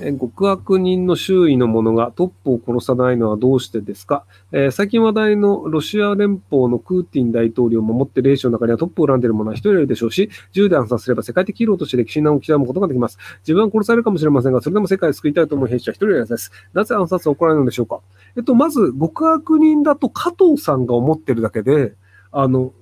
[0.00, 13.18] え極悪人の周囲の者がトップを殺さないのはどうしてですか、えー最近話題のロシア連邦のクーティン大統領を守って霊視の中にはトップを恨んでいる者は一人いるでしょうし、銃で暗殺すれば世界的ヒーローとして歴史に名を刻むことができます。
[13.40, 16.50] 自分は殺されるかもしれませんが、それでも世界を救いたいと思う兵士は一人いるはずです。
[16.72, 18.00] なぜ暗殺は起こらないのでしょうか？
[18.36, 21.94] えっと、まず、極悪人だと加藤さんが思ってるだけで、
[22.32, 22.72] あの、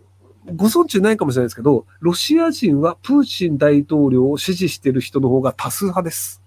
[0.56, 6.41] ご存知ないかもしれないですけど、ロシア人はプーチン大統領を支持している人の方が多数派です。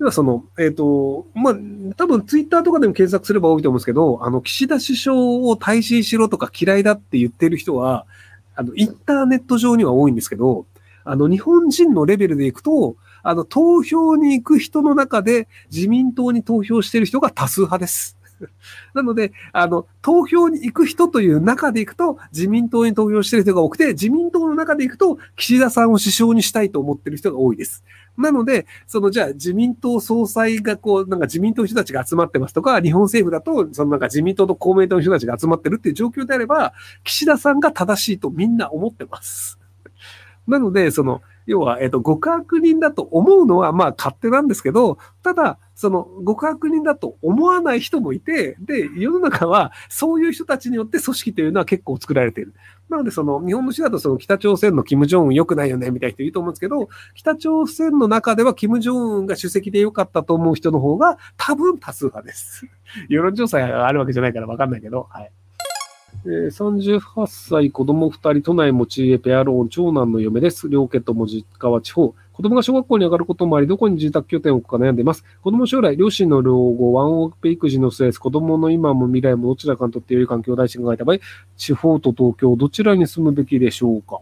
[0.00, 1.54] ではその、えっ、と、まあ、
[1.94, 8.06] 多分ツイッターとかでも検索すれば多いと思うんですけど、あの、岸田首相を退陣しろとか嫌いだって言ってる人は、
[8.54, 10.64] あの、インターネット上には多いんですけど、
[11.04, 18.16] あの、日本人のレベルでいくと、あの、投票に行く人の中で自民党に投票してる人が多数派です。
[18.94, 27.84] なので、あの、投票に行く人という中で行くと、自民党に投票してる人が多くて、自民党の中で行くと、岸田さんを首相にしたいと思ってる人が多いです。
[28.20, 39.58] なので、そのじゃあ自民党総裁がこう、なんか自民党の人たちが集まってますとか、日本政府だと、そのなんか自民党と公明党の人たちが集まってるっていう状況であれば、岸田さんが正しいとみんな思ってます。
[40.46, 52.54] なので、その、要は、えっ、と、極悪人だと思うのは、まあ、勝手なんですけど、ただ、その、極悪人だと思わない人もいて、で、世の中は、そういう人たちによって組織というのは結構作られている。
[52.88, 62.68] なので、その、日本の人だと、その、北朝鮮の金正恩良くないよね、みたいな人いると思うんですけど、北朝鮮の中では、金正恩が主席で良かったと思う人の方が、多分多数派です。
[63.08, 65.32] 世論調査があるわけじゃないから分かんないけど、はい。
[66.26, 70.68] えー38歳、子供2人、都内持ち家、ペアローン、長男の嫁です。
[70.68, 72.14] 両家とも実家は地方。
[72.32, 75.24] 子供が小学校に上がることもあり、どこに住宅拠点を置くか悩んでいます。
[75.42, 81.18] 子供将来、両親の老後、ワンオペ育児のストレス、子供の今も未来もどちらかにとって良い環境を大事に考えた場合、
[81.56, 84.20] 地方と東京、どちらに住むべきでしょうか。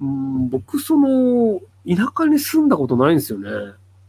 [0.00, 3.48] うん、僕、その、田舎に住んだことないんですよね。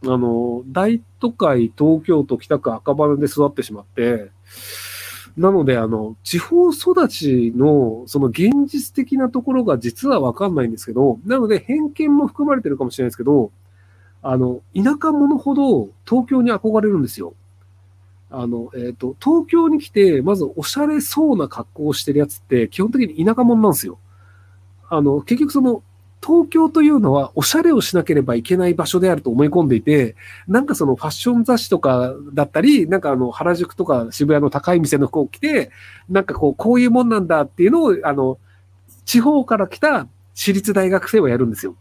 [0.06, 4.30] あの、大都会、東京都北区赤羽で育ってしまって、
[5.36, 13.50] なので、あの、地方育ちの、その現実的なところが実はわかんないんですけど、なので偏見も含まれてるかもしれないですけど、
[14.22, 17.34] あの、田舎者ほど東京に憧れるんですよ。
[18.30, 23.98] あの、えっ、と、東京に来て、まずおしゃれそうな格好をしてるやつって、基本的に田舎者なんですよ。
[24.88, 25.82] あの、結局その、
[26.24, 30.16] 東京というのはおしゃれをしなければいけない場所であると思い込んでいて、
[30.48, 35.70] なんかそのファッション雑誌とかだったり、なんかあの原宿とか渋谷の高い店の服を着て、
[36.08, 38.38] なんかこう、こういうもんなんだっていうのを、あの、
[39.04, 41.76] 地方から来た私立大学生はやるんですよ。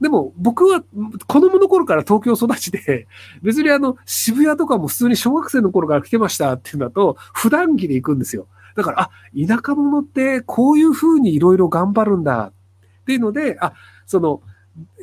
[0.00, 0.82] でも僕は
[1.26, 3.06] 子供の頃から東京育ちで、
[3.42, 8.46] 別にあの渋谷とかも普通に小学生の頃から来てましたっていうんだと、普段着で行くんですよ。
[8.76, 12.52] だから、あ、田舎者ってこういう風にいろいろ頑張るんだ
[13.00, 13.72] っていうので、あ、
[14.06, 14.42] その、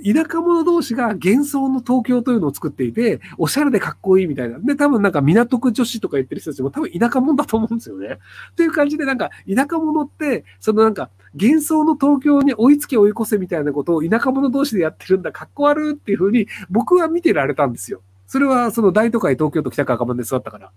[0.03, 4.59] 田舎者同士が幻想の東京というのを作っていて、おしゃれでかっこいいみたいな。
[4.59, 8.19] で、多分なんか港区女子とか言ってる人たちも多分田舎者だと思うんですよね。
[8.52, 18.02] っていう感じでなんか田舎者って、そのなんか幻想の東京に追いつけ追い越せみたいなことを田舎者同士でやってるんだ、かっこ悪いっていうふうに僕は見てられたんですよ。
[18.25, 20.72] それはその大都会東京と北区赤羽で育ったから。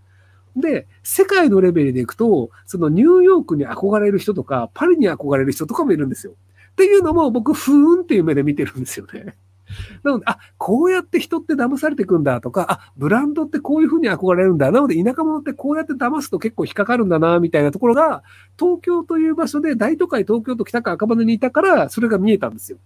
[0.56, 6.34] で、世界のレベルでいくと、そのニューヨークに憧れる人とか、パリに憧れる人とかもいるんですよ。
[6.72, 9.36] っていうのも僕、ふーんっていう目で見てるんですよね。
[10.02, 14.70] なので、あ、こうやって人って騙されていくんだとか、あ、ブランドってこういうふうに憧れるんだ。
[14.70, 18.22] なので、田舎者ってこうやって騙すと結構引っかかるんだな、みたいなところが、
[18.58, 22.78] 東京という場所で大都会東京と北区赤羽にいたから、それが見えたんですよ。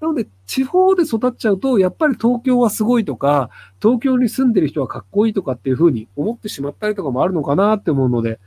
[0.00, 3.48] なので、地方で育っちゃうと、やっぱり東京はすごいとか、
[3.80, 8.38] 東京に住んでる人はかっこいいとかっていうふうに思ってしまったりとかもあるのかなって思うので、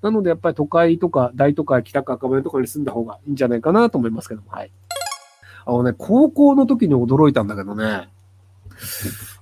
[0.00, 4.70] なのでやっぱり都会とか大都会、北区赤羽とかに住んだ方がいいんじゃないかなと思いますけども、はい。
[5.64, 8.08] あのね、高校の時に驚いたんだけどね、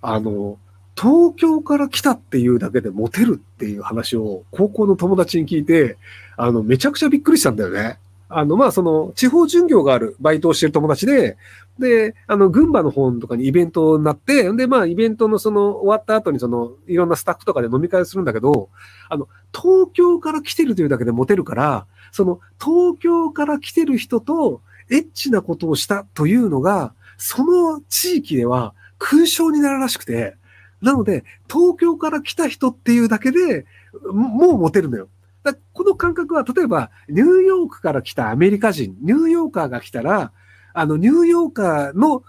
[0.00, 0.58] あの、
[0.96, 5.96] 東京から来たっていうだけでモテるっていう話を高校の友達に聞いて、
[6.36, 7.98] あの、めちゃくちゃびっくりしたんだよね。
[8.30, 11.36] あの、まあ、その、地方巡業があるバイトをしてる友達で、
[11.78, 18.68] で、あの、群馬の方とかにイベントになって、で、まあ、イベントのその、終わった後にその、いろんなスタッフとかで飲み会するんだけど、
[19.08, 30.36] あの、東京から来てるというだけでモテるから、その、東京から来てる人と、エッチなことをしたというのが、その地域では勲章になるらしくて、
[30.82, 33.66] なので、東京から来た人っていうだけで
[34.12, 35.08] もうモテるのよ。
[35.42, 40.32] だこの感覚は、例えば、ニューヨークから来たアメリカ人、ニューヨーカーが来たら、
[40.74, 42.22] あの、ニューヨーカーの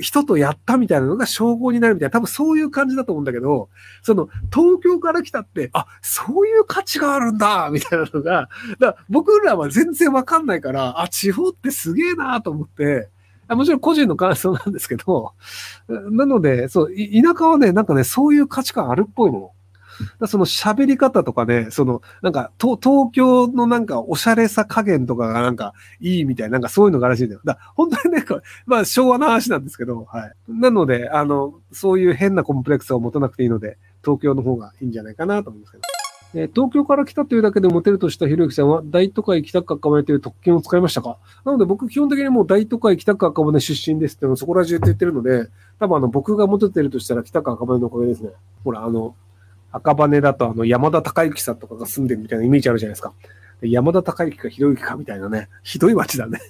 [0.00, 3.68] 人とやったみたいなのが称号になるみたいな、多分そういう感じだと思うんだけど、
[4.02, 8.48] その、東京から来たって、あ、そういう価値があるんだみたいなのが、
[8.78, 13.08] だ僕らは全然わかんないから、あ、地方ってすげえなと思って、
[13.48, 15.32] もちろん個人の感想なんですけど、
[15.88, 19.52] なので、そう、田舎はね、なんかね、そういう価値観あるっぽいの。
[20.26, 22.78] その喋り方とかね、その、なんか、東
[23.12, 27.40] 京のなんかおしゃれさ加減とかがなんかいいみたいな、なんかそういうのがらしいんだよ。
[27.44, 28.24] だ本当にね、
[28.66, 30.32] まあ昭和の話なんですけど、はい。
[30.48, 35.84] なので、あの、そういう変なコンプレックスを持たなくていいので、東京の方がいいんじゃないかなと思いますけど。
[36.36, 41.18] え東京から来たというだけでモテるとしたひろゆきさんは、大都会北区赤羽という特権を使いましたか？
[41.44, 45.48] なので僕基本的にもう大都会北区赤羽出身ですってのそこら中って言ってるので、
[45.78, 48.30] 多分あの僕がモテてるとしたら北区赤羽のおかげですね。
[48.64, 49.14] ほら、あの、
[49.76, 53.12] 赤羽だとあの山田孝之さんとかが住んでるみたいなイメージあるじゃないですか。
[53.60, 56.40] 山田孝之かひろゆきかみたいなね、 ひどい街だね。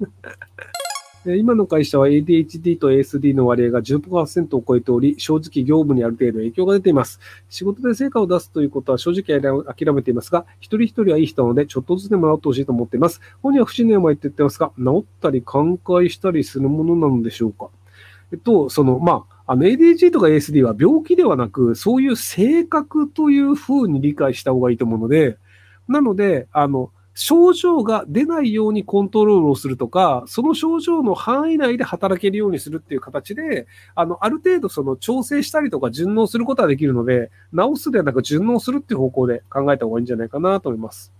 [1.26, 7.18] 今の会社は ADHD と ASD の割合が10%を超えており、正直業務にある程度影響が出ています。
[7.48, 13.22] 仕事で成果を出すということは正直諦めていますが、一人一人はいい人なので、ちょっとずつでも治ってほしいと思っています。
[13.42, 17.70] 本人は不死の病って言ってますが、治ったり寛解したりするものなのでしょうか？
[18.38, 25.38] と、その、まあ、あの ADHD とか ASD は病気ではなく、そういう性格というふうに理解した方がいいと思うので、
[25.88, 41.13] なので、あの、症状が出ないようにコントロールをするとか、その症状の範囲内で働けるようにするっていう形で、あの、ある程度その調整したりとか順応することはできるので、治すではなく順応するっていう方向で考えた方がいいんじゃないかなと思います。